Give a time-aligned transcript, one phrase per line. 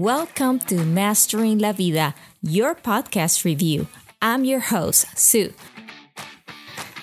[0.00, 3.86] Welcome to Mastering La Vida, your podcast review.
[4.22, 5.52] I'm your host, Sue.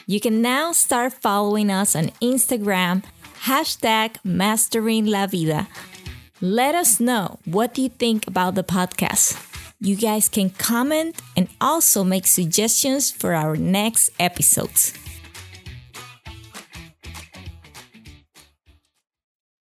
[0.07, 3.03] You can now start following us on Instagram,
[3.43, 5.67] hashtag Mastering La Vida.
[6.41, 9.37] Let us know what you think about the podcast.
[9.79, 14.91] You guys can comment and also make suggestions for our next episodes.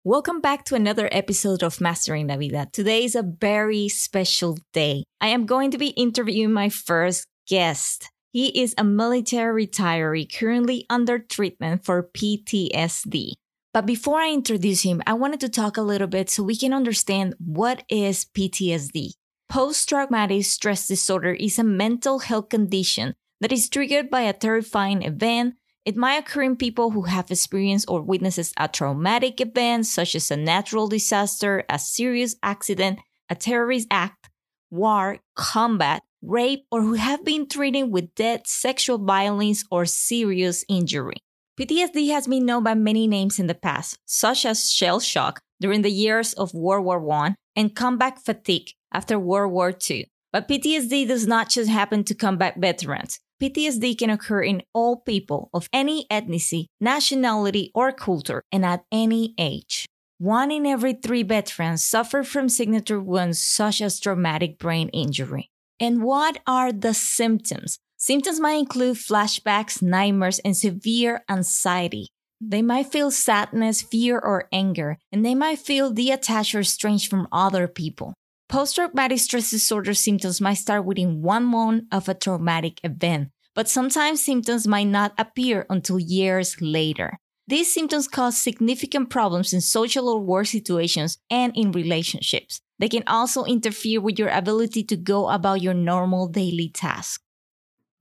[0.05, 2.69] Welcome back to another episode of Mastering La Vida.
[2.71, 5.03] Today is a very special day.
[5.19, 8.09] I am going to be interviewing my first guest.
[8.31, 13.33] He is a military retiree currently under treatment for PTSD.
[13.73, 16.73] But before I introduce him, I wanted to talk a little bit so we can
[16.73, 19.15] understand what is PTSD.
[19.49, 25.03] Post traumatic stress disorder is a mental health condition that is triggered by a terrifying
[25.03, 30.15] event it might occur in people who have experienced or witnessed a traumatic event, such
[30.15, 34.29] as a natural disaster, a serious accident, a terrorist act,
[34.69, 41.15] war, combat, rape, or who have been treated with death, sexual violence, or serious injury.
[41.59, 45.81] PTSD has been known by many names in the past, such as shell shock during
[45.81, 50.09] the years of World War I and combat fatigue after World War II.
[50.31, 53.19] But PTSD does not just happen to combat veterans.
[53.41, 59.33] PTSD can occur in all people of any ethnicity, nationality, or culture, and at any
[59.37, 59.85] age.
[60.17, 65.49] One in every three veterans suffer from signature wounds such as traumatic brain injury.
[65.79, 67.79] And what are the symptoms?
[67.95, 72.09] Symptoms might include flashbacks, nightmares, and severe anxiety.
[72.41, 77.29] They might feel sadness, fear, or anger, and they might feel detached or estranged from
[77.31, 78.13] other people.
[78.49, 83.69] Post traumatic stress disorder symptoms might start within one month of a traumatic event, but
[83.69, 87.19] sometimes symptoms might not appear until years later.
[87.47, 92.59] These symptoms cause significant problems in social or work situations and in relationships.
[92.79, 97.23] They can also interfere with your ability to go about your normal daily tasks.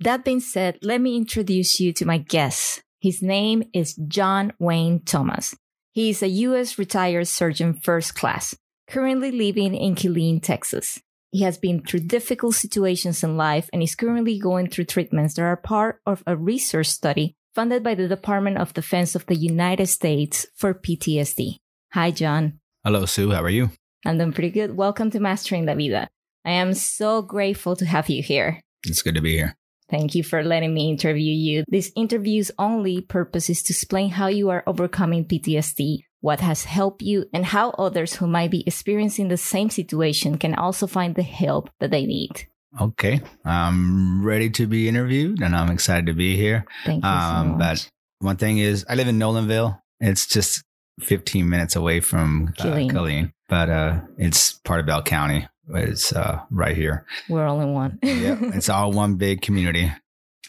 [0.01, 2.83] That being said, let me introduce you to my guest.
[3.03, 5.55] His name is John Wayne Thomas.
[5.93, 6.79] He is a U.S.
[6.79, 8.57] retired sergeant first class
[8.89, 11.01] currently living in Killeen, Texas.
[11.31, 15.43] He has been through difficult situations in life and is currently going through treatments that
[15.43, 19.89] are part of a research study funded by the Department of Defense of the United
[19.89, 21.57] States for PTSD.
[21.93, 22.61] Hi, John.
[22.83, 23.31] Hello, Sue.
[23.31, 23.71] How are you?
[24.07, 24.77] I'm doing pretty good.
[24.77, 26.09] Welcome to Mastering La Vida.
[26.47, 28.61] I am so grateful to have you here.
[28.85, 29.55] It's good to be here.
[29.91, 31.65] Thank you for letting me interview you.
[31.69, 37.03] This interview's only purpose is to explain how you are overcoming PTSD what has helped
[37.03, 41.23] you, and how others who might be experiencing the same situation can also find the
[41.23, 42.49] help that they need.
[42.81, 43.21] Okay.
[43.45, 46.65] I'm ready to be interviewed and I'm excited to be here.
[46.85, 47.09] Thank you.
[47.11, 49.81] Um, so but one thing is, I live in Nolanville.
[50.01, 50.63] It's just
[51.01, 55.49] 15 minutes away from uh, Killeen, but uh, it's part of Bell County.
[55.71, 57.05] It's uh, right here.
[57.29, 57.99] We're all in one.
[58.03, 59.93] yeah, it's all one big community.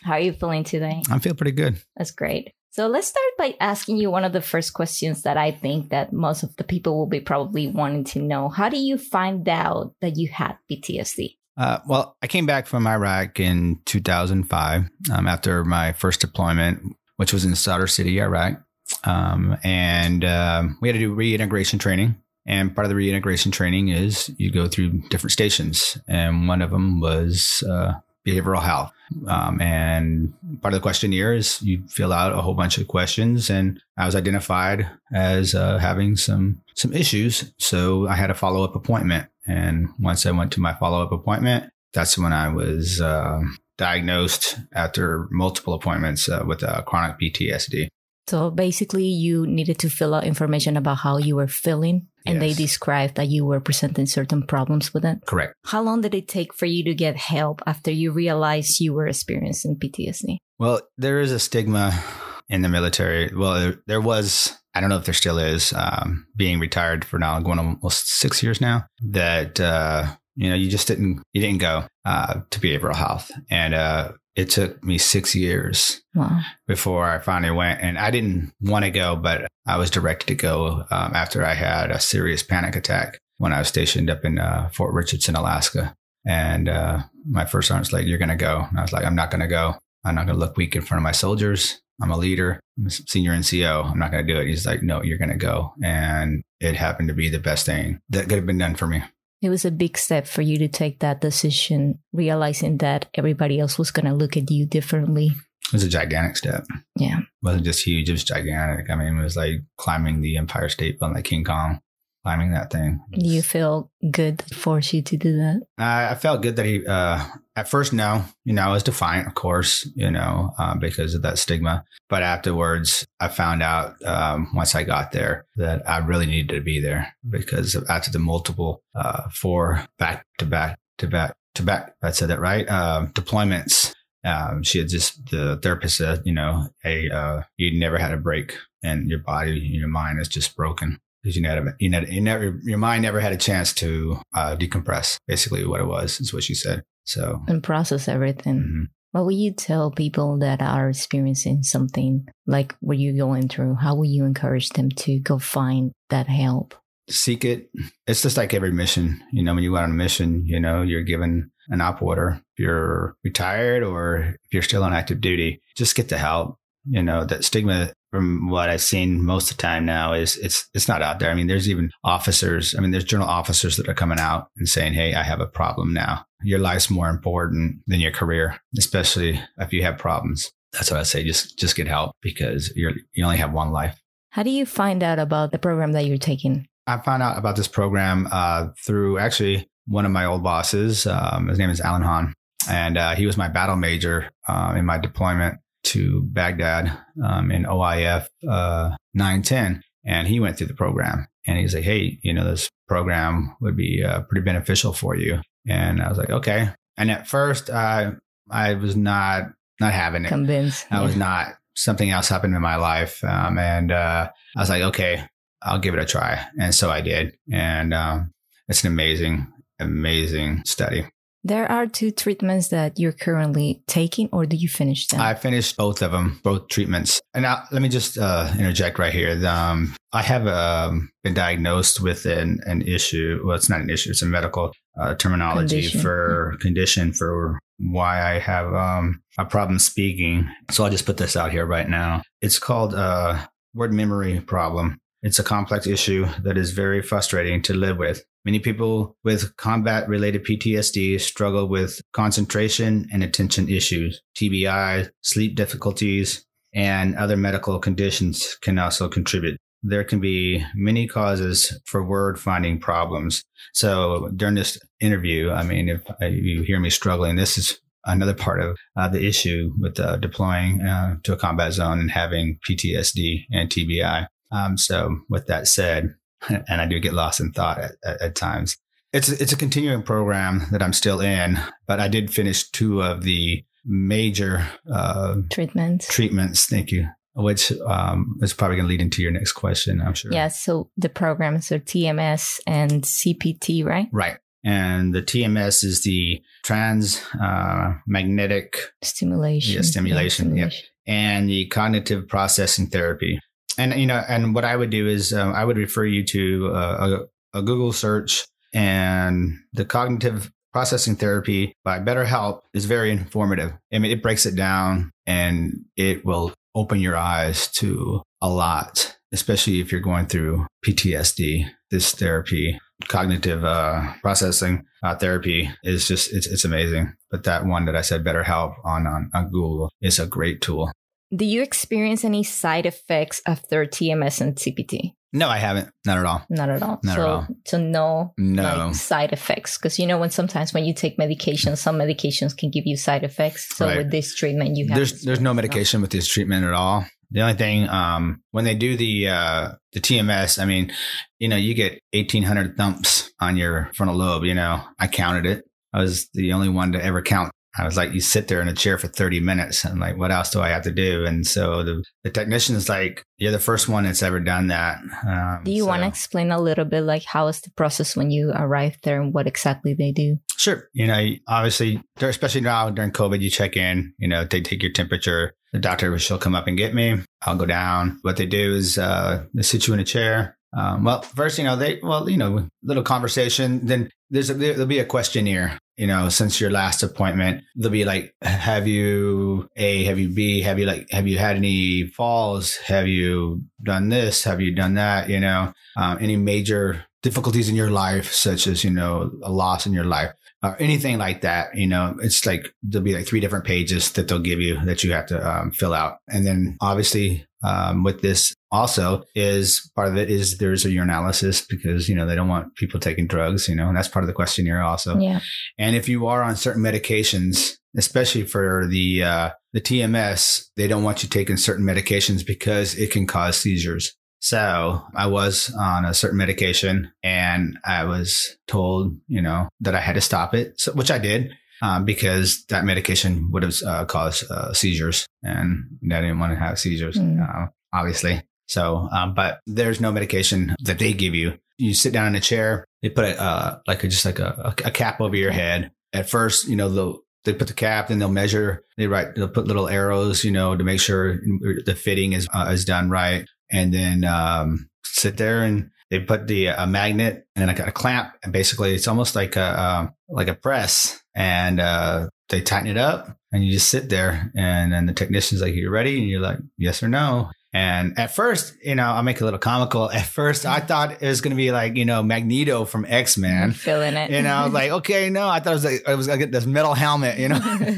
[0.03, 1.03] How are you feeling today?
[1.11, 1.81] I feel pretty good.
[1.97, 2.53] That's great.
[2.71, 6.13] So let's start by asking you one of the first questions that I think that
[6.13, 8.47] most of the people will be probably wanting to know.
[8.47, 11.35] How do you find out that you had PTSD?
[11.57, 17.33] Uh, well, I came back from Iraq in 2005 um, after my first deployment, which
[17.33, 18.61] was in Sadr City, Iraq.
[19.03, 22.15] Um, and um, we had to do reintegration training.
[22.45, 25.97] And part of the reintegration training is you go through different stations.
[26.07, 27.93] And one of them was uh,
[28.25, 28.91] behavioral health.
[29.27, 33.49] Um, and part of the questionnaire is you fill out a whole bunch of questions,
[33.49, 37.51] and I was identified as uh, having some some issues.
[37.57, 41.11] So I had a follow up appointment, and once I went to my follow up
[41.11, 43.41] appointment, that's when I was uh,
[43.77, 47.87] diagnosed after multiple appointments uh, with chronic PTSD.
[48.29, 52.41] So basically, you needed to fill out information about how you were feeling, and yes.
[52.41, 55.25] they described that you were presenting certain problems with it.
[55.25, 55.55] Correct.
[55.65, 59.07] How long did it take for you to get help after you realized you were
[59.07, 60.37] experiencing PTSD?
[60.59, 62.03] Well, there is a stigma
[62.47, 63.33] in the military.
[63.35, 67.39] Well, there was, I don't know if there still is, um, being retired for now
[67.39, 70.05] going almost six years now, that, uh,
[70.35, 73.31] you know, you just didn't, you didn't go uh, to behavioral health.
[73.49, 76.41] And uh, it took me six years wow.
[76.67, 77.81] before I finally went.
[77.81, 81.53] And I didn't want to go, but I was directed to go um, after I
[81.53, 85.93] had a serious panic attack when I was stationed up in uh, Fort Richardson, Alaska.
[86.25, 88.65] And uh, my first sergeant's like, You're going to go.
[88.69, 89.75] And I was like, I'm not going to go.
[90.05, 91.81] I'm not going to look weak in front of my soldiers.
[92.01, 92.59] I'm a leader.
[92.77, 93.91] I'm a senior NCO.
[93.91, 94.47] I'm not going to do it.
[94.47, 95.73] He's like, No, you're going to go.
[95.83, 99.03] And it happened to be the best thing that could have been done for me.
[99.41, 103.77] It was a big step for you to take that decision, realizing that everybody else
[103.77, 105.27] was going to look at you differently.
[105.67, 106.65] It was a gigantic step.
[106.97, 107.19] Yeah.
[107.19, 108.89] It wasn't just huge, it was gigantic.
[108.89, 111.81] I mean, it was like climbing the Empire State Building like King Kong.
[112.23, 112.99] Climbing that thing.
[113.11, 115.61] Do you feel good that forced you to do that?
[115.77, 117.23] I, I felt good that he, uh,
[117.55, 121.21] at first, no, you know, I was defiant, of course, you know, uh, because of
[121.21, 121.85] that stigma.
[122.09, 126.61] But afterwards, I found out um, once I got there that I really needed to
[126.61, 131.95] be there because after the multiple uh, four back to back to back to back,
[132.01, 133.93] I said that right, uh, deployments.
[134.25, 138.17] Um, she had just the therapist said, you know, hey, uh, you never had a
[138.17, 142.07] break, and your body, and your mind is just broken because you never, you never,
[142.07, 145.17] you never, your mind never had a chance to uh, decompress.
[145.27, 146.83] Basically, what it was is what she said.
[147.05, 148.59] So and process everything.
[148.59, 148.83] Mm-hmm.
[149.11, 153.75] What would you tell people that are experiencing something like what you're going through?
[153.75, 156.75] How would you encourage them to go find that help?
[157.09, 157.71] Seek it.
[158.05, 159.19] It's just like every mission.
[159.33, 162.39] You know, when you go on a mission, you know, you're given an op order.
[162.55, 166.58] If you're retired or if you're still on active duty, just get the help.
[166.89, 170.67] You know, that stigma from what I've seen most of the time now is it's
[170.73, 171.29] it's not out there.
[171.29, 172.75] I mean, there's even officers.
[172.75, 175.47] I mean, there's general officers that are coming out and saying, "Hey, I have a
[175.47, 176.25] problem now.
[176.41, 181.03] Your life's more important than your career, especially if you have problems." That's what I
[181.03, 181.23] say.
[181.23, 184.01] Just just get help because you're you only have one life.
[184.31, 186.67] How do you find out about the program that you're taking?
[186.87, 191.05] I found out about this program uh, through actually one of my old bosses.
[191.05, 192.33] Um, his name is Alan Hahn,
[192.67, 195.59] and uh, he was my battle major uh, in my deployment
[195.89, 199.83] to Baghdad um, in OIF uh, 910.
[200.05, 203.75] And he went through the program and he's like, hey, you know, this program would
[203.75, 205.41] be uh, pretty beneficial for you.
[205.67, 206.69] And I was like, okay.
[206.97, 208.13] And at first, I
[208.49, 210.29] I was not not having it.
[210.29, 210.85] Convinced.
[210.91, 211.55] I was not.
[211.75, 215.23] Something else happened in my life, um, and uh, I was like, okay,
[215.61, 216.45] I'll give it a try.
[216.59, 217.37] And so I did.
[217.51, 218.33] And um,
[218.67, 219.47] it's an amazing,
[219.79, 221.05] amazing study.
[221.43, 225.21] There are two treatments that you're currently taking, or do you finish them?
[225.21, 227.21] I finished both of them, both treatments.
[227.33, 229.39] And now, let me just uh, interject right here.
[229.47, 233.41] Um, I have um, been diagnosed with an, an issue.
[233.45, 236.01] Well, it's not an issue; it's a medical uh, terminology condition.
[236.01, 240.49] for condition for why I have um, a problem speaking.
[240.71, 242.21] So I'll just put this out here right now.
[242.41, 244.97] It's called uh, word memory problem.
[245.21, 248.23] It's a complex issue that is very frustrating to live with.
[248.45, 254.21] Many people with combat related PTSD struggle with concentration and attention issues.
[254.37, 259.57] TBI, sleep difficulties, and other medical conditions can also contribute.
[259.83, 263.43] There can be many causes for word finding problems.
[263.73, 268.61] So during this interview, I mean, if you hear me struggling, this is another part
[268.61, 273.45] of uh, the issue with uh, deploying uh, to a combat zone and having PTSD
[273.51, 274.27] and TBI.
[274.51, 276.15] Um, so with that said,
[276.49, 278.77] and I do get lost in thought at, at, at, times.
[279.11, 283.23] It's it's a continuing program that I'm still in, but I did finish two of
[283.23, 286.07] the major uh, treatments.
[286.07, 287.07] Treatments, thank you.
[287.33, 290.31] Which um, is probably going to lead into your next question, I'm sure.
[290.33, 290.49] Yeah.
[290.49, 294.09] So the programs are TMS and CPT, right?
[294.11, 294.37] Right.
[294.63, 299.75] And the TMS is the trans uh, magnetic stimulation.
[299.75, 300.47] Yeah, stimulation.
[300.57, 300.85] Yeah, stimulation.
[301.05, 301.13] Yeah.
[301.13, 303.39] And the cognitive processing therapy
[303.79, 306.71] and you know, and what I would do is um, I would refer you to
[306.73, 307.19] uh,
[307.53, 313.71] a, a Google search, and the cognitive processing therapy by BetterHelp is very informative.
[313.91, 319.17] I mean, it breaks it down, and it will open your eyes to a lot,
[319.31, 321.69] especially if you're going through PTSD.
[321.89, 327.13] This therapy, cognitive uh, processing uh, therapy, is just it's it's amazing.
[327.31, 330.91] But that one that I said, BetterHelp on on, on Google, is a great tool.
[331.35, 335.13] Do you experience any side effects after TMS and CPT?
[335.31, 335.91] No, I haven't.
[336.05, 336.41] Not at all.
[336.49, 336.99] Not at all.
[337.03, 337.47] Not so, at all.
[337.67, 341.75] So no, no like, side effects because you know when sometimes when you take medication,
[341.75, 343.75] some medications can give you side effects.
[343.75, 343.97] So right.
[343.97, 347.05] with this treatment, you have there's there's no medication with this treatment at all.
[347.31, 350.91] The only thing, um, when they do the uh, the TMS, I mean,
[351.37, 354.45] you know, you get 1,800 thumps on your frontal lobe.
[354.45, 355.63] You know, I counted it.
[355.93, 358.67] I was the only one to ever count I was like, you sit there in
[358.67, 359.85] a chair for 30 minutes.
[359.85, 361.25] And like, what else do I have to do?
[361.25, 364.99] And so the, the technician is like, you're the first one that's ever done that.
[365.27, 365.87] Um, do you so.
[365.87, 369.21] want to explain a little bit like how is the process when you arrive there
[369.21, 370.39] and what exactly they do?
[370.57, 370.89] Sure.
[370.93, 374.91] You know, obviously, especially now during COVID, you check in, you know, they take your
[374.91, 375.53] temperature.
[375.71, 377.21] The doctor she'll come up and get me.
[377.43, 378.17] I'll go down.
[378.23, 380.57] What they do is uh, they sit you in a chair.
[380.75, 383.85] Um, well, first, you know, they, well, you know, little conversation.
[383.85, 388.05] Then there's a, there'll be a questionnaire you know, since your last appointment, they'll be
[388.05, 392.77] like, have you A, have you B, have you like, have you had any falls?
[392.77, 394.45] Have you done this?
[394.45, 395.29] Have you done that?
[395.29, 399.85] You know, um, any major difficulties in your life, such as, you know, a loss
[399.85, 400.31] in your life
[400.63, 401.75] or anything like that.
[401.75, 405.03] You know, it's like there'll be like three different pages that they'll give you that
[405.03, 406.19] you have to um, fill out.
[406.29, 411.65] And then obviously um, with this also is part of it is there's a urinalysis
[411.67, 414.27] because you know they don't want people taking drugs you know and that's part of
[414.27, 415.17] the questionnaire also.
[415.17, 415.39] Yeah.
[415.77, 421.03] and if you are on certain medications especially for the uh, the tms they don't
[421.03, 424.15] want you taking certain medications because it can cause seizures.
[424.41, 429.99] So i was on a certain medication and i was told you know that i
[429.99, 434.05] had to stop it so, which i did um, because that medication would have uh,
[434.05, 437.41] caused uh, seizures and i didn't want to have seizures Mm.
[437.41, 441.57] uh, obviously so, um, but there's no medication that they give you.
[441.79, 442.85] You sit down in a chair.
[443.01, 445.89] They put a uh, like a, just like a, a cap over your head.
[446.13, 448.83] At first, you know, they'll they put the cap, then they'll measure.
[448.95, 449.33] They write.
[449.35, 451.39] They'll put little arrows, you know, to make sure
[451.83, 453.47] the fitting is uh, is done right.
[453.71, 457.87] And then um, sit there and they put the a magnet and then I got
[457.87, 458.33] a clamp.
[458.43, 462.97] And basically, it's almost like a um, like a press, and uh, they tighten it
[462.97, 464.51] up, and you just sit there.
[464.55, 468.33] And then the technician's like, "You ready?" And you're like, "Yes or no." And at
[468.33, 470.09] first, you know, I'll make it a little comical.
[470.09, 473.37] At first, I thought it was going to be like, you know, Magneto from X
[473.37, 473.71] Men.
[473.73, 474.31] Feeling it.
[474.31, 476.39] You know, I was like, okay, no, I thought it was like, I was going
[476.39, 477.59] to get this metal helmet, you know,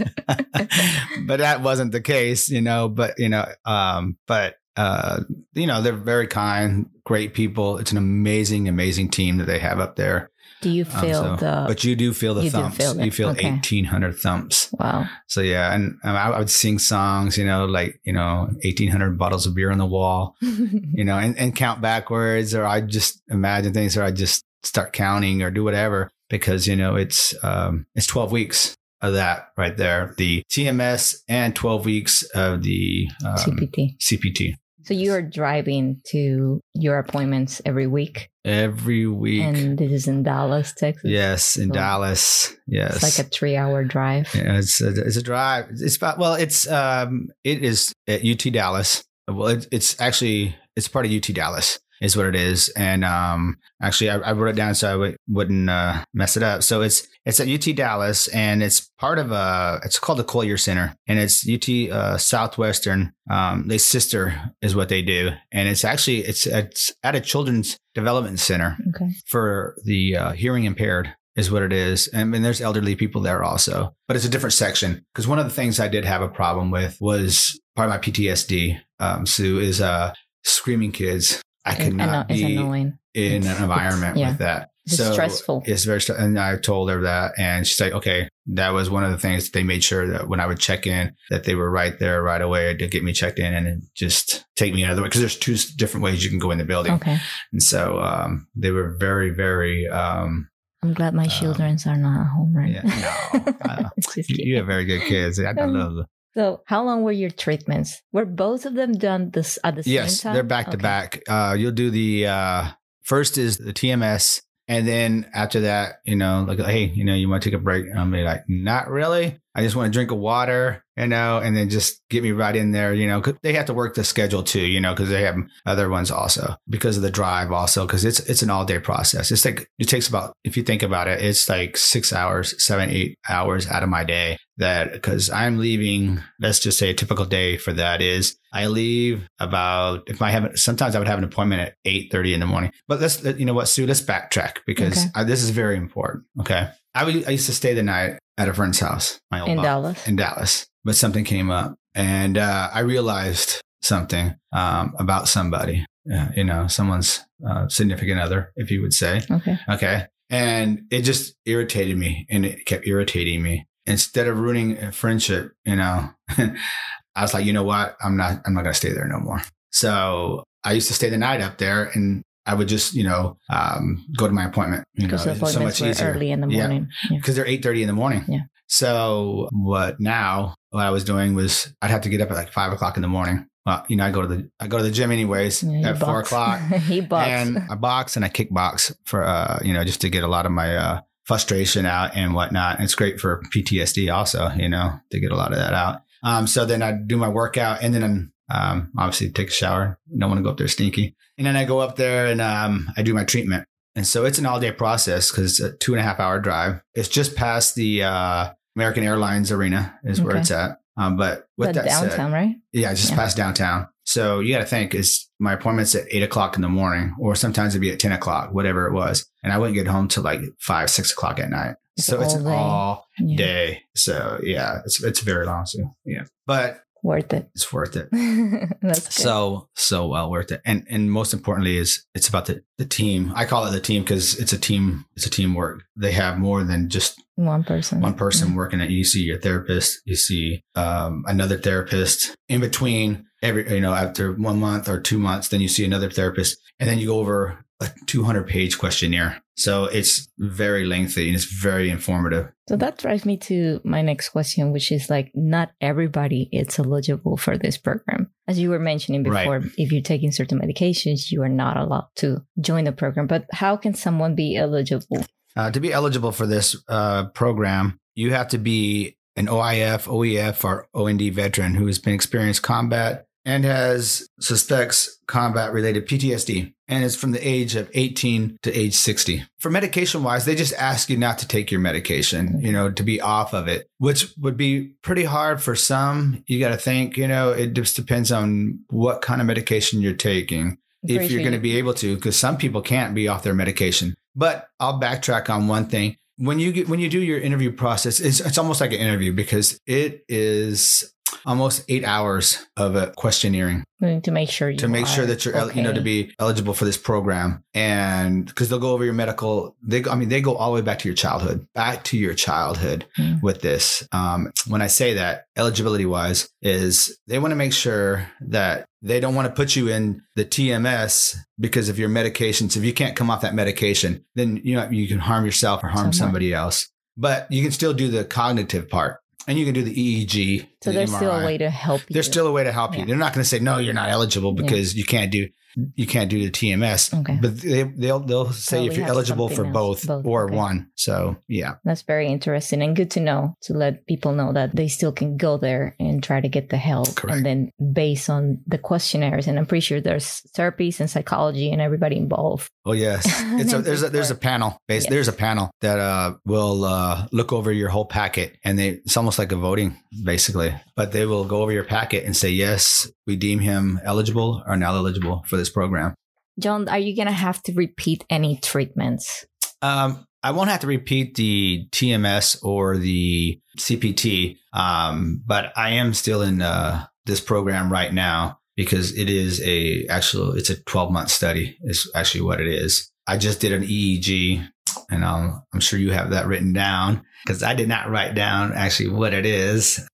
[1.25, 5.21] but that wasn't the case, you know, but, you know, um, but, uh,
[5.53, 7.77] you know, they're very kind, great people.
[7.77, 10.31] It's an amazing, amazing team that they have up there.
[10.61, 11.65] Do you Um, feel so- the?
[11.67, 12.77] but you do feel the you thumps.
[12.77, 13.49] feel you feel Okay.
[13.51, 14.69] 1800 thumps.
[14.79, 15.07] wow.
[15.27, 18.89] So yeah, and um, I, I would sing songs, you know, like you know, eighteen
[18.91, 22.81] hundred bottles of beer on the wall, you know, and, and count backwards, or I
[22.81, 27.33] just imagine things, or I just start counting, or do whatever, because you know it's
[27.43, 33.07] um it's twelve weeks of that right there, the TMS, and twelve weeks of the
[33.25, 33.97] um, CPT.
[33.99, 39.43] CPT So you are driving to your appointments every week, every week.
[39.43, 41.09] and this is in Dallas, Texas.
[41.09, 42.55] yes, in So Dallas.
[42.67, 44.33] Yes, It's like a three-hour drive.
[44.33, 45.67] Yeah, it's a, it's a drive.
[45.71, 49.03] It's about well, it's um, it is at UT Dallas.
[49.27, 52.69] Well, it, it's actually it's part of UT Dallas is what it is.
[52.69, 56.43] And um, actually, I, I wrote it down so I w- wouldn't uh, mess it
[56.43, 56.63] up.
[56.63, 59.79] So it's it's at UT Dallas, and it's part of a.
[59.85, 63.13] It's called the Callier Center, and it's UT uh, Southwestern.
[63.29, 67.77] Um, they sister is what they do, and it's actually it's it's at a children's
[67.93, 69.11] development center Okay.
[69.27, 72.07] for the uh, hearing impaired is what it is.
[72.09, 75.05] And, there's elderly people there also, but it's a different section.
[75.13, 77.99] Because one of the things I did have a problem with was part of my
[77.99, 81.41] PTSD, um, Sue, is uh, screaming kids.
[81.65, 82.97] I know, it's be annoying.
[83.13, 84.29] in an environment yeah.
[84.29, 84.69] with that.
[84.85, 85.61] It's stressful.
[85.67, 89.03] It's very, str- and I told her that, and she's like, okay, that was one
[89.03, 91.69] of the things they made sure that when I would check in, that they were
[91.69, 95.09] right there right away to get me checked in and just take me another way.
[95.09, 96.93] Cause there's two different ways you can go in the building.
[96.93, 97.19] Okay.
[97.53, 100.49] And so, um, they were very, very, um,
[100.83, 103.43] I'm glad my Um, children are not at home right yeah, now.
[103.45, 105.39] no, uh, you, you have very good kids.
[105.39, 106.05] I, I Um, love.
[106.33, 108.01] So, how long were your treatments?
[108.13, 110.31] Were both of them done this at the Yes, same time?
[110.31, 111.21] Yes, they're back to back.
[111.27, 112.67] Uh, you'll do the uh,
[113.03, 117.27] first is the TMS, and then after that, you know, like, hey, you know, you
[117.27, 117.85] want to take a break?
[117.85, 119.39] And I'm like, not really.
[119.53, 122.55] I just want to drink a water, you know, and then just get me right
[122.55, 125.09] in there, you know, 'cause they have to work the schedule too, you know, because
[125.09, 128.65] they have other ones also because of the drive also because it's it's an all
[128.65, 129.31] day process.
[129.31, 132.89] It's like it takes about if you think about it, it's like six hours, seven,
[132.91, 136.21] eight hours out of my day that because I'm leaving.
[136.39, 140.51] Let's just say a typical day for that is I leave about if I have
[140.55, 142.71] sometimes I would have an appointment at eight thirty in the morning.
[142.87, 145.07] But let's you know what, Sue, let's backtrack because Okay.
[145.15, 146.25] I, this is very important.
[146.39, 149.49] Okay, I would I used to stay the night at a friend's house, my old
[149.49, 150.07] in boss Dallas.
[150.07, 156.27] in Dallas, but something came up and uh, I realized something um, about somebody, uh,
[156.35, 159.21] you know, someone's uh, significant other, if you would say.
[159.29, 159.57] okay.
[159.69, 160.05] Okay.
[160.29, 163.65] And it just irritated me and it kept irritating me.
[163.85, 167.97] Instead of ruining a friendship, you know, I was like, you know what?
[168.01, 169.41] I'm not, I'm not going to stay there no more.
[169.71, 173.37] So I used to stay the night up there and I would just, you know,
[173.51, 176.67] um, go to my appointment, you know, Because so much easier early in the Yeah.
[176.67, 176.87] morning.
[177.09, 177.17] Yeah.
[177.17, 178.23] because they're 8.30 in the morning.
[178.27, 178.39] Yeah.
[178.67, 182.51] So what now, what I was doing was I'd have to get up at like
[182.51, 183.45] five o'clock in the morning.
[183.65, 185.99] Well, you know, I go to the, I go to the gym anyways Yeah, at
[185.99, 187.29] four o'clock he boxed.
[187.29, 190.45] and I box and I kickbox for uh you know just to get a lot
[190.47, 192.77] of my uh frustration out and whatnot.
[192.77, 196.01] And it's great for PTSD also, you know, to get a lot of that out.
[196.23, 199.99] Um, so then I do my workout and then I'm, um obviously take a shower.
[200.17, 201.15] Don't want to go up there stinky.
[201.41, 203.65] And then I go up there and um I do my treatment.
[203.95, 206.39] And so it's an all day process because it's a two and a half hour
[206.39, 206.83] drive.
[206.93, 210.77] It's just past the uh American Airlines Arena is where it's at.
[210.97, 212.55] Um, but with that said, downtown, right?
[212.73, 213.15] yeah, just Yeah.
[213.15, 213.87] past downtown.
[214.05, 217.33] So you got to think is my appointment's at eight o'clock in the morning, or
[217.33, 220.21] sometimes it'd be at ten o'clock, whatever it was, and I wouldn't get home till
[220.21, 221.75] like five, six o'clock at night.
[221.97, 222.49] It's so it's all day.
[222.51, 223.73] all Yeah.
[223.95, 225.65] So yeah, it's it's very long.
[225.65, 227.49] So yeah, but worth it.
[227.55, 228.09] It's worth it.
[228.81, 229.11] That's good.
[229.13, 233.31] so so well worth it and and most importantly is it's about the, the team
[233.35, 236.63] i call it the team because it's a team it's a teamwork they have more
[236.63, 238.01] than just one person.
[238.01, 238.57] one person Mm-hmm.
[238.57, 243.81] working at you see your therapist you see um, another therapist in between every you
[243.81, 247.07] know after one month or two months then you see another therapist and then you
[247.07, 252.77] go over a 200 page questionnaire so it's very lengthy and it's very informative So
[252.77, 257.57] that drives me to my next question, which is like, not everybody is eligible for
[257.57, 258.31] this program.
[258.47, 259.43] As you were mentioning Right.
[259.43, 263.27] before, if you're taking certain medications, you are not allowed to join the program.
[263.27, 265.25] But how can someone be eligible?
[265.57, 270.63] Uh, to be eligible for this uh, program, you have to be an OIF, OEF,
[270.63, 277.03] or OND veteran who has been experienced combat and has suspects combat related PTSD and
[277.03, 279.43] is from the age of 18 to age 60.
[279.59, 283.03] For medication wise, they just ask you not to take your medication, you know, to
[283.03, 286.43] be off of it, which would be pretty hard for some.
[286.47, 290.13] You got to think, you know, it just depends on what kind of medication you're
[290.13, 293.55] taking if you're going to be able to, because some people can't be off their
[293.55, 294.15] medication.
[294.35, 296.17] But I'll backtrack on one thing.
[296.37, 299.33] When you get, when you do your interview process, it's, it's almost like an interview
[299.33, 301.11] because it is
[301.45, 303.83] almost eight hours of a questionnaire.
[304.23, 306.73] To make sure you to make sure that you're el- you know to be eligible
[306.73, 307.63] for this program.
[307.75, 310.75] And because they'll go over your medical they go- i mean they go all the
[310.75, 313.43] way back to your childhood back to your childhood Mm.
[313.43, 314.07] with this.
[314.11, 319.19] Um, when i say that eligibility wise is they want to make sure that they
[319.19, 323.15] don't want to put you in the tms because of your medications if you can't
[323.15, 326.13] come off that medication then you know you can harm yourself or harm Someone.
[326.13, 326.87] somebody else.
[327.17, 330.91] But you can still do the cognitive part and you can do the eeg So
[330.91, 332.13] the there's still a way to help you.
[332.15, 332.99] There's still a way to help you.
[332.99, 333.05] Yeah.
[333.05, 334.63] They're not going to say no, you're not eligible Yeah.
[334.63, 335.47] because you can't do
[335.95, 337.17] you can't do the TMS.
[337.21, 337.37] Okay.
[337.41, 340.55] But they they'll they'll say if you're eligible for both, Both, or okay.
[340.55, 340.89] one.
[340.95, 344.89] So yeah, That's very interesting and good to know to let people know that they
[344.89, 347.15] still can go there and try to get the help.
[347.15, 347.37] Correct.
[347.37, 351.81] And then based on the questionnaires, and I'm pretty sure there's therapies and psychology and
[351.81, 352.69] everybody involved.
[352.85, 353.23] oh yes,
[353.61, 354.77] it's a, there's a there's a panel.
[354.89, 355.09] Bas- Yes.
[355.09, 359.15] There's a panel that uh will uh look over your whole packet, and they it's
[359.15, 360.70] almost like a voting basically.
[360.95, 364.77] But they will go over your packet and say yes, we deem him eligible or
[364.77, 366.15] not eligible for this program.
[366.59, 369.45] John, are you going to have to repeat any treatments?
[369.81, 376.13] Um, I won't have to repeat the TMS or the CPT, um, but I am
[376.13, 381.11] still in uh, this program right now because it is a actual it's a 12
[381.11, 383.11] month study is actually what it is.
[383.27, 384.67] I just did an EEG,
[385.09, 388.73] and I'll, I'm sure you have that written down because I did not write down
[388.73, 390.05] actually what it is.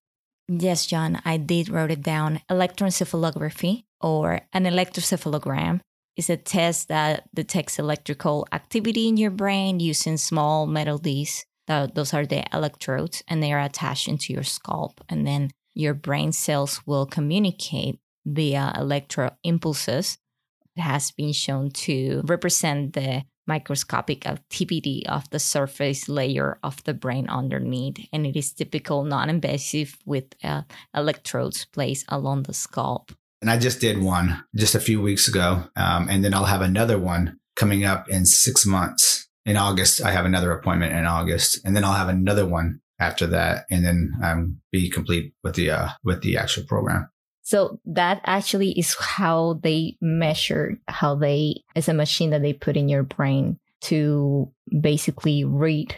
[0.48, 2.42] Yes, John, I did wrote it down.
[2.50, 5.82] Electroencephalography or an electrocephalogram
[6.16, 11.46] is a test that detects electrical activity in your brain using small metal discs.
[11.68, 15.02] Those are the electrodes and they are attached into your scalp.
[15.10, 20.18] And then your brain cells will communicate via electro impulses.
[20.76, 26.94] It has been shown to represent the microscopic activity of the surface layer of the
[26.94, 30.62] brain underneath, and it is typical non-invasive with uh,
[30.94, 33.12] electrodes placed along the scalp.
[33.42, 35.64] And I just did one just a few weeks ago.
[35.76, 39.28] Um, and then I'll have another one coming up in six months.
[39.46, 41.60] In August, I have another appointment in August.
[41.64, 43.66] And then I'll have another one after that.
[43.70, 47.10] And then um, be complete with the, uh, with the actual program.
[47.48, 52.76] So that actually is how they measure how they is a machine that they put
[52.76, 55.96] in your brain to basically read.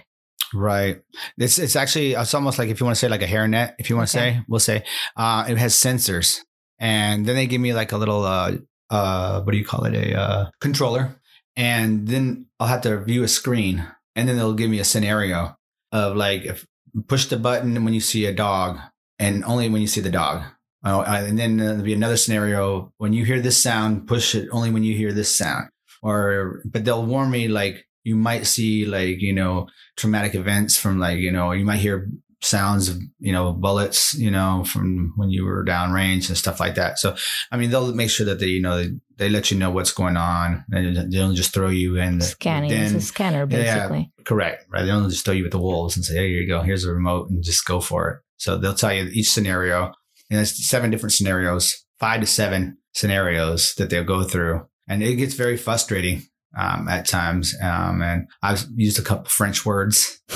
[0.54, 1.02] Right.
[1.40, 3.90] It's, it's actually, it's almost like if you want to say like a hairnet, if
[3.90, 4.34] you want to Okay.
[4.34, 4.84] say, we'll say,
[5.18, 6.42] uh, it has sensors.
[6.78, 8.52] And then they give me like a little, uh,
[8.92, 9.96] uh, what do you call it?
[9.96, 11.16] A, uh, controller.
[11.56, 15.58] And then I'll have to view a screen and then they'll give me a scenario
[15.92, 16.68] of like, if
[17.08, 18.78] push the button when you see a dog
[19.18, 20.44] and only when you see the dog.
[20.84, 24.48] Oh, uh, and then there'll be another scenario when you hear this sound, push it
[24.52, 25.70] only when you hear this sound.
[26.02, 30.98] Or, but they'll warn me like you might see like, you know, traumatic events from
[30.98, 32.10] like, you know, you might hear
[32.42, 36.76] sounds of, you know, bullets, you know, from when you were downrange and stuff like
[36.76, 36.98] that.
[36.98, 37.18] So,
[37.52, 39.92] I mean, they'll make sure that they, you know, they, they let you know what's
[39.92, 43.46] going on and they don't just throw you in the Scanning then- is a scanner,
[43.50, 43.58] yeah.
[43.90, 44.12] basically.
[44.24, 44.66] Correct.
[44.72, 44.84] Right.
[44.84, 46.62] They don't just throw you with the wolves and say, "Hey, here you go.
[46.62, 49.92] Here's a remote, and just go for it." So they'll tell you each scenario,
[50.30, 55.16] and there's seven different scenarios, five to seven scenarios that they'll go through, and it
[55.16, 56.24] gets very frustrating
[56.58, 57.56] um, at times.
[57.62, 60.20] Um, and I've used a couple French words,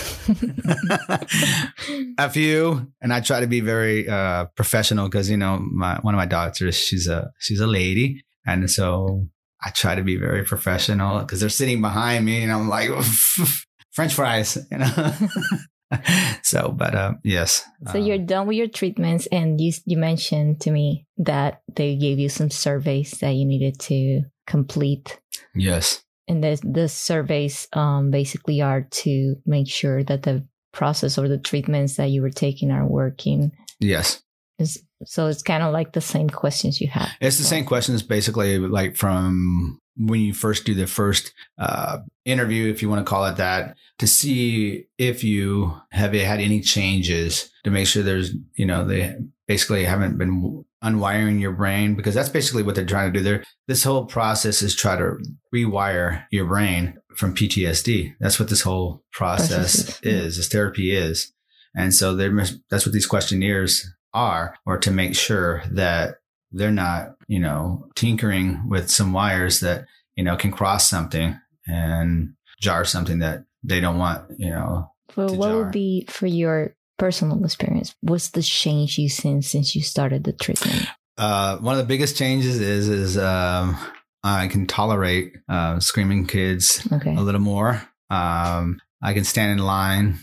[2.18, 6.14] a few, and I try to be very uh, professional because you know my one
[6.14, 9.28] of my doctors, she's a she's a lady, and so
[9.64, 12.90] I try to be very professional because they're sitting behind me, and I'm like
[13.92, 15.14] French fries, you know.
[16.44, 17.64] so, but uh, yes.
[17.92, 21.96] So you're Um, done with your treatments, and you you mentioned to me that they
[21.96, 25.20] gave you some surveys that you needed to complete,
[25.56, 26.04] yes.
[26.28, 31.38] and the the surveys um, basically are to make sure that the process or the
[31.38, 33.52] treatments that you were taking are working.
[33.80, 34.22] Yes.
[34.60, 37.10] Is so it's kind of like the same questions you have.
[37.20, 42.72] It's the same questions basically like from when you first do the first uh, interview,
[42.72, 47.50] if you want to call it that, to see if you have had any changes
[47.64, 49.16] to make sure there's, you know, they
[49.48, 53.24] basically haven't been unwiring your brain because that's basically what they're trying to do.
[53.24, 55.18] There, this whole process is try to
[55.54, 58.16] rewire your brain from PTSD.
[58.20, 60.38] That's what this whole process is.
[60.38, 61.34] This therapy is,
[61.76, 62.36] and so they're
[62.70, 66.16] that's what these questionnaires are, or to make sure that
[66.52, 72.36] they're not, you know, tinkering with some wires that, you know, can cross something and
[72.62, 74.92] jar something that they don't want, you know.
[75.16, 75.58] Well, what jar.
[75.58, 77.96] would be for your personal experience?
[78.02, 80.86] What's the change you've seen since you started the treatment?
[81.18, 83.80] Uh, one of the biggest changes is, is, um,
[84.24, 87.16] I can tolerate, uh, screaming kids Okay.
[87.16, 87.82] a little more.
[88.12, 90.20] Um, I can stand in line,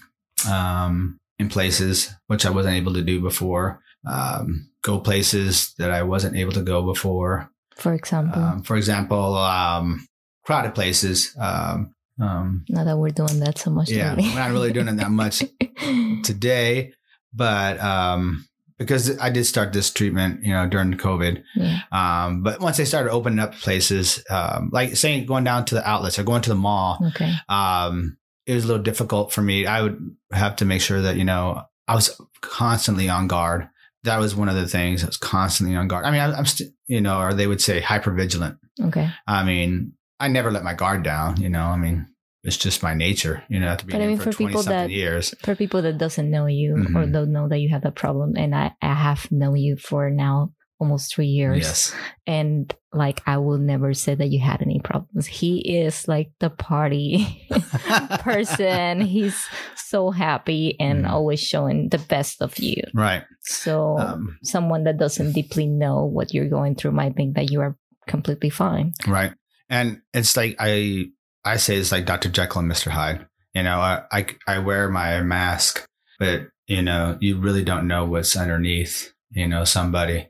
[0.49, 3.83] um, in places, which I wasn't able to do before.
[4.09, 7.51] Um, go places that I wasn't able to go before.
[7.77, 10.07] For example, Um, for example, um,
[10.45, 11.35] crowded places.
[11.38, 14.97] Um, um, now that we're doing that so much, yeah, we're not really doing it
[14.97, 15.43] that much
[16.23, 16.93] today,
[17.33, 18.47] but um,
[18.79, 21.43] because I did start this treatment, you know, during COVID.
[21.55, 21.81] yeah.
[21.93, 25.88] Um, but once they started opening up places, um, like saying going down to the
[25.88, 27.33] outlets or going to the mall, Okay.
[27.49, 28.16] um,
[28.47, 29.66] it was a little difficult for me.
[29.66, 33.69] I would have to make sure that you know I was constantly on guard.
[34.05, 35.03] That was one of the things.
[35.03, 36.05] I was constantly on guard.
[36.07, 38.57] I mean, I, I'm still, you know, or they would say hyper vigilant.
[38.83, 39.11] Okay.
[39.27, 41.41] I mean, I never let my guard down.
[41.41, 42.07] You know, I mean,
[42.43, 43.45] it's just my nature.
[43.51, 45.35] You know, after being But I mean, for, for people that- years.
[45.43, 47.13] For people that doesn't know you or Mhm.
[47.13, 50.53] don't know that you have that problem, and I, I have known you for now
[50.81, 51.95] almost three years, Yes.
[52.27, 55.27] and like I will never say that you had any problems.
[55.27, 57.47] He is like the party
[58.21, 59.01] person.
[59.01, 61.11] He's so happy and Mhm.
[61.11, 62.83] always showing the best of you.
[62.95, 63.25] Right.
[63.43, 67.61] So Um, someone that doesn't deeply know what you're going through might think that you
[67.61, 67.77] are
[68.09, 68.93] completely fine.
[69.07, 69.33] Right.
[69.69, 71.11] And it's like I
[71.45, 72.29] I say it's like Dr.
[72.29, 72.90] Jekyll and Mr.
[72.90, 73.27] Hyde.
[73.55, 75.87] You know, I, I I wear my mask,
[76.19, 80.29] but you know, you really don't know what's underneath, you know, somebody.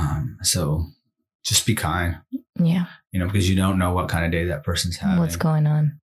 [0.00, 0.86] Um, so
[1.44, 2.18] just be kind,
[2.58, 2.86] Yeah.
[3.12, 5.18] you know, because you don't know what kind of day that person's having.
[5.18, 6.00] What's going on?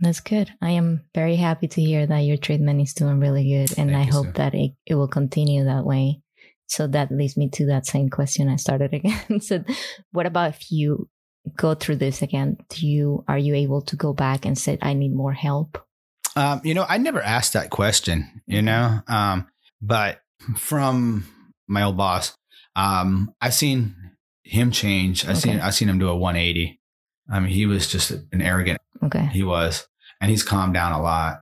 [0.00, 0.50] That's good.
[0.60, 3.78] I am very happy to hear that your treatment is doing really good.
[3.78, 6.20] And Thank I hope that it, it will continue that way.
[6.66, 9.40] So that leads me to that same question I started again.
[9.40, 9.62] so
[10.10, 11.08] what about if you
[11.56, 12.56] go through this again?
[12.70, 15.78] Do you are you able to go back and say, I need more help?
[16.34, 19.46] Um, you know, I never asked that question, you know, um,
[19.82, 20.20] but
[20.56, 21.26] from
[21.68, 22.34] my old boss,
[22.76, 23.94] um, I've seen
[24.42, 25.26] him change.
[25.26, 26.80] I've seen, I've seen him do a 180.
[27.30, 29.26] I mean, he was just an arrogant, Okay.
[29.32, 29.86] he was,
[30.20, 31.40] and he's calmed down a lot.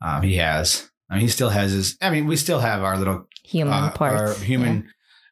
[0.00, 2.96] Um, he has, I mean, he still has his, I mean, we still have our
[2.98, 4.20] little, Human uh, parts.
[4.40, 4.88] our human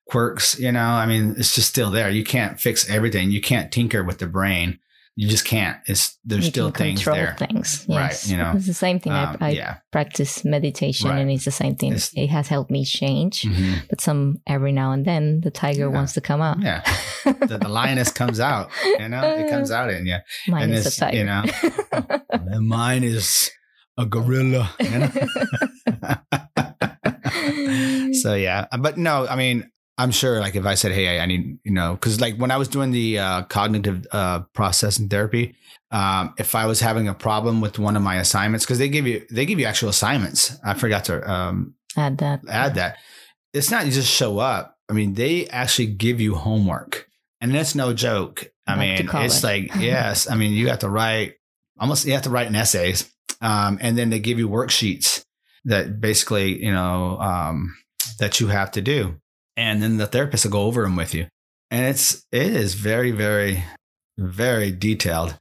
[0.09, 2.11] quirks, you know, I mean, it's just still there.
[2.11, 3.31] You can't fix everything.
[3.31, 4.79] You can't tinker with the brain.
[5.21, 5.77] You just can't.
[5.87, 7.37] It's, there's You still things control there.
[7.39, 7.85] things.
[7.87, 8.31] Right, Yes.
[8.31, 8.53] you know.
[8.57, 9.13] It's the same thing.
[9.13, 9.77] Um, I, I yeah.
[9.93, 11.19] practice meditation Right.
[11.21, 11.91] and it's the same thing.
[11.93, 13.43] It's- it has helped me change.
[13.43, 13.87] Mhm.
[13.91, 15.97] But some every now and then the tiger Yeah.
[15.99, 16.63] wants to come out.
[16.63, 16.81] Yeah.
[17.25, 18.71] the, the lioness comes out.
[18.99, 20.17] You know, it comes out in you.
[20.49, 21.17] Mine and is a tiger.
[21.19, 21.45] you know,
[22.61, 23.51] mine is
[23.99, 24.71] a gorilla.
[24.81, 25.11] You know?
[28.23, 30.41] so yeah, but no, I mean, I'm sure.
[30.41, 32.69] Like if I said, "Hey, I, I need," you know, because like when I was
[32.69, 35.55] doing the uh, cognitive uh, processing therapy,
[35.91, 39.07] um, if I was having a problem with one of my assignments, because they give
[39.07, 40.57] you they give you actual assignments.
[40.65, 42.41] I forgot to um, Add that.
[42.49, 42.97] add that.
[43.53, 44.77] It's not you just show up.
[44.89, 47.07] I mean, they actually give you homework,
[47.41, 48.51] and that's no joke.
[48.67, 50.31] I mean, it's like yes.
[50.31, 51.35] I mean, you have to write
[51.79, 52.07] almost.
[52.07, 55.25] You have to write an essays, um, and then they give you worksheets
[55.67, 57.77] that basically you know um,
[58.19, 59.21] that you have to do,
[59.57, 61.27] and then the therapist will go over them with you,
[61.71, 63.65] and it's it is very very
[64.19, 65.39] very detailed,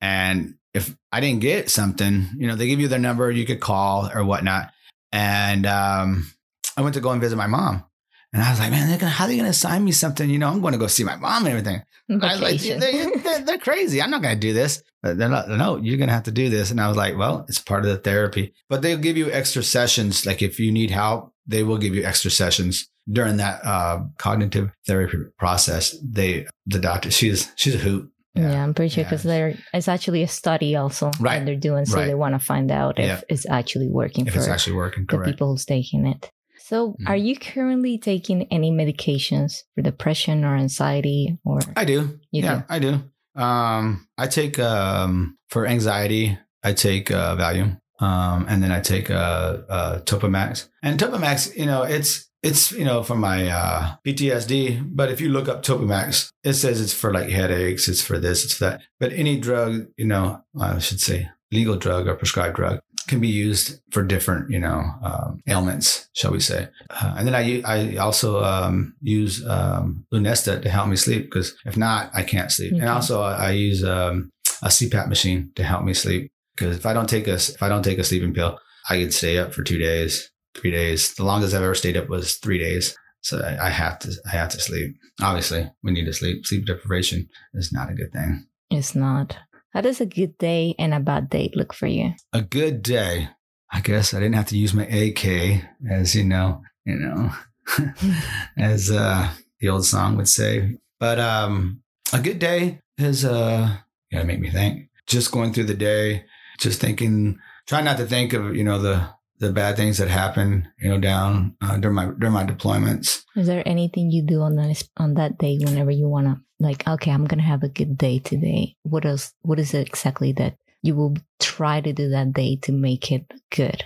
[0.00, 3.60] and if I didn't get something, you know, they give you their number, you could
[3.60, 4.72] call or whatnot.
[5.12, 6.28] And um,
[6.76, 7.84] I went to go and visit my mom.
[8.32, 10.28] And I was like, man, they're gonna, how are they going to assign me something?
[10.28, 11.84] You know, I'm going to go see my mom and everything.
[12.10, 14.02] I was like, they're, they're, they're crazy.
[14.02, 14.82] I'm not going to do this.
[15.00, 16.72] But they're not, no, you're going to have to do this.
[16.72, 18.52] And I was like, well, it's part of the therapy.
[18.68, 20.26] But they'll give you extra sessions.
[20.26, 24.70] Like if you need help, they will give you extra sessions during that uh, cognitive
[24.86, 25.96] therapy process.
[26.02, 28.10] They, the doctor, she's, she's a hoot.
[28.34, 29.10] Yeah, I'm pretty sure Yeah.
[29.10, 31.38] because there it's actually a study also Right.
[31.38, 32.06] that they're doing, so Right.
[32.06, 33.20] they want to find out if Yeah.
[33.28, 35.30] it's actually working If for it's actually working, the correct.
[35.30, 36.30] people who's taking it.
[36.66, 37.08] So, Mm.
[37.10, 41.38] are you currently taking any medications for depression or anxiety?
[41.44, 42.18] Or I do.
[42.32, 42.62] You yeah, do?
[42.70, 43.02] I do.
[43.40, 49.10] Um, I take um for anxiety, I take uh, Valium, um, and then I take
[49.10, 50.68] uh, uh Topamax.
[50.82, 54.94] And Topamax, you know, it's it's you know for my uh, PTSD.
[54.94, 58.44] But if you look up Topamax, it says it's for like headaches, it's for this,
[58.44, 58.82] it's for that.
[59.00, 63.28] But any drug, you know, I should say legal drug or prescribed drug can be
[63.28, 66.68] used for different, you know, um, ailments, shall we say.
[66.90, 71.54] Uh, and then I, I also um, use um, Lunesta to help me sleep because
[71.66, 72.72] if not, I can't sleep.
[72.72, 72.80] Okay.
[72.80, 74.30] And also I, I use um,
[74.62, 77.68] a CPAP machine to help me sleep because if I don't take a, if I
[77.68, 81.14] don't take a sleeping pill, I could stay up for two days, three days.
[81.14, 82.96] The longest I've ever stayed up was three days.
[83.22, 84.96] So I, I have to, I have to sleep.
[85.22, 86.46] Obviously, we need to sleep.
[86.46, 88.46] Sleep deprivation is not a good thing.
[88.70, 89.36] it's not?
[89.72, 92.12] How does a good day and a bad day look for you?
[92.32, 93.28] a good day.
[93.72, 97.32] I guess I didn't have to use my AK, as you know, you know,
[98.58, 100.78] as uh, the old song would say.
[101.00, 103.76] But um, a good day is uh,
[104.12, 104.90] gotta make me think.
[105.06, 106.24] Just going through the day,
[106.60, 109.08] just thinking, try not to think of you know the
[109.44, 113.22] the bad things that happen, you know, down uh, during my during my deployments.
[113.36, 116.86] Is there anything you do on that on that day whenever you wanna like?
[116.86, 118.76] Okay, I'm gonna have a good day today.
[118.82, 119.32] What else?
[119.42, 123.30] What is it exactly that you will try to do that day to make it
[123.50, 123.84] good?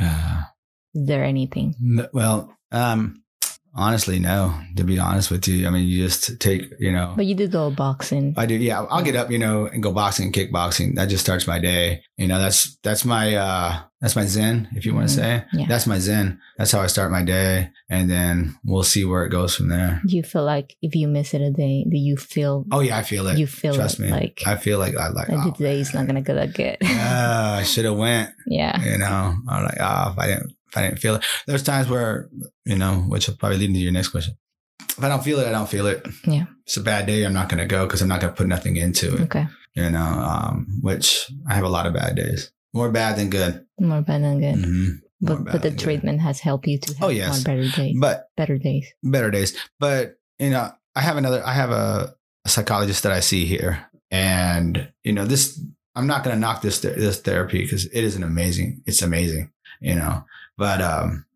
[0.00, 0.42] Uh,
[0.94, 1.74] Is there anything?
[2.12, 3.23] well, um,
[3.74, 4.54] honestly, no.
[4.76, 7.46] To be honest with you, I mean, you just take, you know, But you do
[7.48, 8.34] go boxing.
[8.36, 8.54] I do.
[8.54, 8.82] Yeah.
[8.82, 10.94] I'll get up, you know, and go boxing, kickboxing.
[10.96, 12.02] That just starts my day.
[12.16, 15.14] You know, that's, that's my, uh, that's my zen, if you want Mhm.
[15.14, 15.44] to say.
[15.52, 15.66] Yeah.
[15.68, 16.38] That's my zen.
[16.58, 17.70] That's how I start my day.
[17.88, 20.02] And then we'll see where it goes from there.
[20.06, 22.98] Do you feel like if you miss it a day, do you feel Oh, yeah.
[22.98, 23.38] I feel it.
[23.38, 24.10] you feel Trust it, me.
[24.10, 26.54] like I feel like I like, like oh, the day is not gonna go that
[26.54, 26.76] good?
[26.84, 28.80] ah, I should have went, yeah.
[28.82, 31.24] you know, I'm like, oh, if I didn't, I didn't feel it.
[31.46, 32.28] There's times where,
[32.64, 34.34] you know, which will probably lead into your next question.
[34.96, 36.06] If I don't feel it, I don't feel it.
[36.26, 36.44] Yeah.
[36.66, 37.24] It's a bad day.
[37.24, 39.20] I'm not going to go because I'm not going to put nothing into it.
[39.22, 39.46] Okay.
[39.74, 43.64] you know, um, which I have a lot of bad days, more bad than good.
[43.80, 44.54] More bad than good.
[44.64, 44.88] Mhm.
[45.20, 45.78] But but the than good.
[45.78, 47.42] treatment has helped you to have Oh, yes.
[47.42, 47.96] better days.
[47.98, 48.86] but better days.
[49.02, 49.56] better days.
[49.80, 51.42] But you know, I have another.
[51.44, 55.60] I have a, a psychologist that I see here, and you know, this.
[55.96, 58.82] I'm not going to knock this this therapy because it is an amazing.
[58.86, 60.24] It's amazing, you know.
[60.56, 61.26] But um,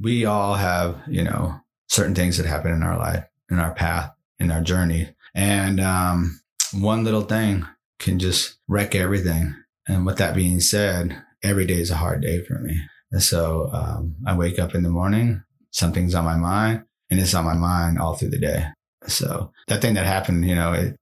[0.00, 4.12] we all have you know certain things that happen in our life, in our path,
[4.38, 6.40] in our journey, and um,
[6.72, 7.66] one little thing
[7.98, 9.54] can just wreck everything.
[9.86, 12.80] And with that being said, every day is a hard day for me.
[13.10, 17.34] And so um, I wake up in the morning, something's on my mind, and it's
[17.34, 18.66] on my mind all through the day.
[19.06, 20.96] So that thing that happened, you know, it,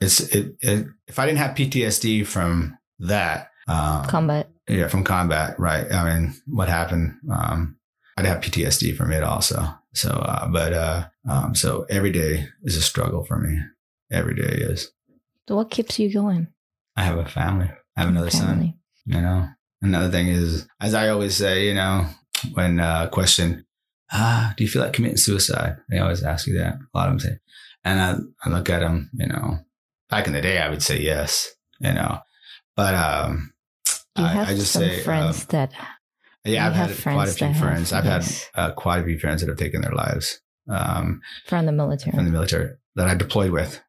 [0.00, 0.86] it's it, it.
[1.08, 4.48] If I didn't have PTSD from that, um, Combat.
[4.68, 5.90] yeah, from combat, right?
[5.92, 7.14] I mean, what happened?
[7.30, 7.76] Um,
[8.16, 9.62] I'd have PTSD from it also.
[9.94, 13.58] So, uh, but uh, um, so every day is a struggle for me.
[14.10, 14.90] Every day is.
[15.48, 16.48] So what keeps you going?
[16.96, 17.70] I have a family.
[17.96, 18.74] I have another son.
[19.06, 19.48] You know,
[19.82, 22.06] another thing is, as I always say, you know,
[22.54, 23.64] when uh, question,
[24.12, 25.76] ah, do you feel like committing suicide?
[25.88, 26.74] They always ask you that.
[26.74, 27.38] A lot of them say,
[27.84, 29.58] and I, I look at them, you know,
[30.10, 31.48] back in the day, I would say yes,
[31.80, 32.18] you know,
[32.76, 33.52] but um,
[34.18, 35.72] You I, have I just some say, friends um, that
[36.44, 37.92] yeah, I've had quite a friends few that have- friends.
[37.92, 38.48] I've yes.
[38.54, 42.14] had uh, quite a few friends that have taken their lives um, from the military.
[42.14, 43.80] from the military that I deployed with,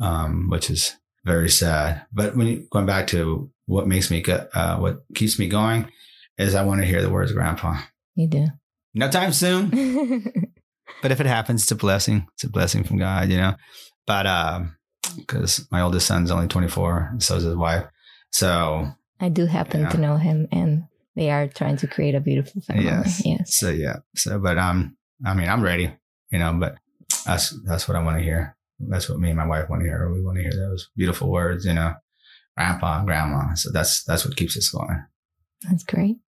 [0.00, 2.06] um, which is very sad.
[2.12, 5.90] But when you, going back to what makes me go, uh, what keeps me going,
[6.38, 7.80] is I want to hear the words of "Grandpa."
[8.14, 8.46] you do.
[8.94, 9.70] No time soon,
[11.02, 12.26] but if it happens, it's a blessing.
[12.34, 13.54] It's a blessing from God, you know.
[14.06, 14.76] But um,
[15.16, 17.84] because my oldest son's only twenty four, so is his wife.
[18.32, 18.88] So
[19.20, 19.88] I do happen Yeah.
[19.90, 20.84] to know him, and
[21.16, 22.84] they are trying to create a beautiful family.
[22.84, 23.22] Yes.
[23.24, 23.56] Yes.
[23.58, 23.96] so yeah.
[24.16, 25.92] So but um, I mean, I'm ready,
[26.30, 26.52] you know.
[26.54, 26.76] But
[27.26, 28.56] that's that's what I want to hear.
[28.80, 30.08] That's what me and my wife want to hear.
[30.12, 31.94] We want to hear those beautiful words, you know,
[32.56, 33.54] grandpa, grandma.
[33.54, 35.04] So that's that's what keeps us going.
[35.68, 36.18] That's great.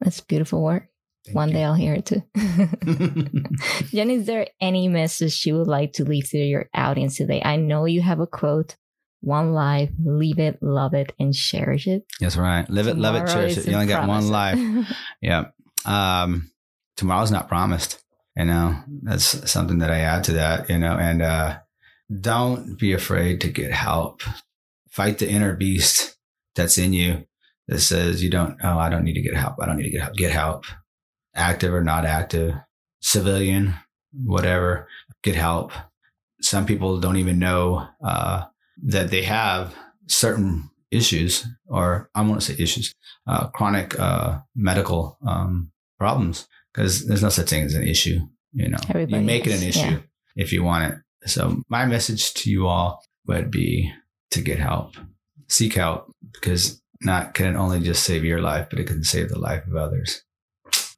[0.00, 0.88] That's beautiful work.
[1.24, 1.54] Thank One you.
[1.54, 2.22] day I'll hear it too.
[3.90, 7.42] Jen, is there any message you would like to leave to your audience today?
[7.44, 8.76] I know you have a quote.
[9.20, 12.04] One life, leave it, love it, and cherish it.
[12.20, 12.68] That's right.
[12.70, 13.66] Live it, love it, cherish it.
[13.66, 14.58] You only got one life.
[15.20, 15.46] Yeah.
[15.84, 16.50] Um,
[16.96, 18.02] tomorrow's not promised.
[18.36, 21.58] You know, that's something that I add to that, you know, and uh,
[22.20, 24.22] don't be afraid to get help.
[24.90, 26.16] Fight the inner beast
[26.54, 27.26] that's in you
[27.68, 29.56] that says you don't, oh, I don't need to get help.
[29.60, 30.16] I don't need to get help.
[30.16, 30.64] Get help.
[31.34, 32.54] Active or not active,
[33.00, 33.74] civilian,
[34.12, 34.88] whatever,
[35.22, 35.72] get help.
[36.40, 38.44] Some people don't even know uh,
[38.84, 39.74] that they have
[40.06, 42.94] certain issues, or I won't say issues,
[43.26, 48.20] uh, chronic uh, medical um, problems, because there's no such thing as an issue.
[48.52, 49.98] You know, Everybody you make it an issue yeah.
[50.36, 51.28] if you want it.
[51.28, 53.92] So my message to you all would be
[54.30, 54.94] to get help,
[55.48, 59.28] seek help, because not can it only just save your life, but it can save
[59.28, 60.22] the life of others.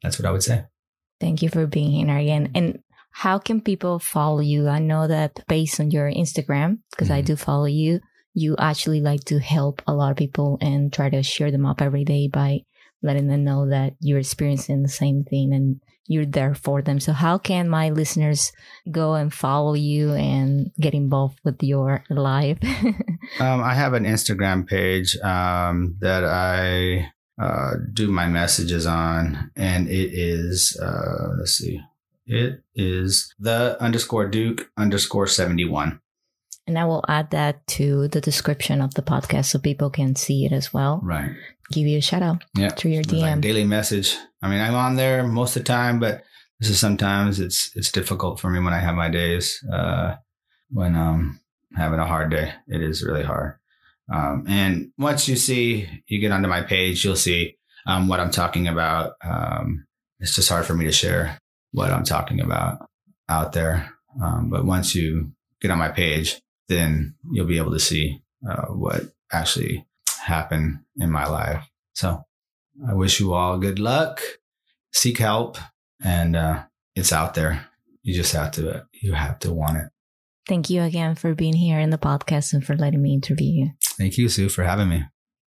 [0.03, 0.65] That's what I would say.
[1.21, 2.53] Thank you for being here again.
[2.55, 4.69] And how can people follow you?
[4.69, 7.27] I know that based on your Instagram, because I Mhm.
[7.27, 8.01] do follow you,
[8.35, 11.83] you actually like to help a lot of people and try to cheer them up
[11.83, 12.61] every day by
[13.03, 16.99] letting them know that you're experiencing the same thing and you're there for them.
[17.01, 18.51] So how can my listeners
[18.91, 22.59] go and follow you and get involved with your life?
[23.41, 29.87] Um, I have an Instagram page um, that I uh, do my messages on, and
[29.87, 31.79] it is uh, let's see,
[32.29, 36.01] it is the underscore Duke underscore seventy one.
[36.69, 40.45] and I will add that to the description of the podcast so people can see
[40.45, 41.01] it as well.
[41.03, 41.33] Right.
[41.73, 42.69] Give you a shout out Yeah.
[42.77, 43.41] through your It's like DM.
[43.41, 44.15] daily message.
[44.43, 46.23] I mean, I'm on there most of the time, but
[46.61, 49.65] this is sometimes it's it's difficult for me when I have my days.
[49.73, 50.17] Uh,
[50.71, 51.41] when um
[51.75, 53.55] having a hard day, it is really hard.
[54.13, 58.31] Um, and once you see, you get onto my page, you'll see um, what I'm
[58.31, 59.13] talking about.
[59.25, 59.87] Um,
[60.21, 61.39] it's just hard for me to share
[61.73, 62.89] what I'm talking about
[63.29, 63.93] out there.
[64.23, 68.67] Um, but once you get on my page, then you'll be able to see uh,
[68.67, 69.03] what
[69.33, 69.87] actually
[70.23, 71.69] happened in my life.
[71.95, 72.25] So
[72.89, 74.21] I wish you all good luck.
[74.93, 75.59] Seek help,
[76.03, 77.67] and uh, it's out there.
[78.03, 79.89] You just have to you have to want it.
[80.49, 83.71] Thank you again for being here in the podcast and for letting me interview you.
[83.99, 85.05] Thank you, Sue, for having me.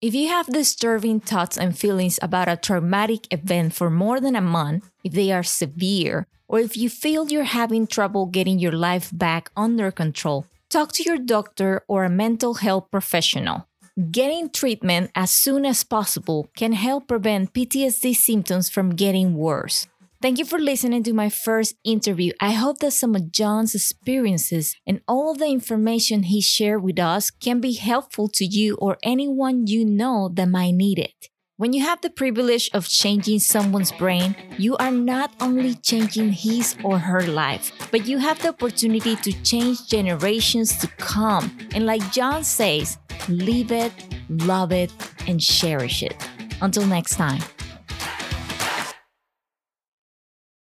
[0.01, 4.39] If you have disturbing thoughts and feelings about a traumatic event for more than a
[4.39, 9.09] month, if they are severe, or if you feel you're having trouble getting your life
[9.11, 13.67] back under control, talk to your doctor or a mental health professional.
[14.09, 19.85] Getting treatment as soon as possible can help prevent PTSD symptoms from getting worse.
[20.21, 22.33] Thank you for listening to my first interview.
[22.41, 26.99] I hope that some of John's experiences and all of the information he shared with
[26.99, 31.29] us can be helpful to you or anyone you know that might need it.
[31.55, 36.75] When you have the privilege of changing someone's brain, you are not only changing his
[36.83, 41.57] or her life, but you have the opportunity to change generations to come.
[41.73, 42.97] And like John says,
[43.29, 43.93] live it,
[44.27, 44.91] love it,
[45.29, 46.15] and cherish it.
[46.61, 47.41] Until next time.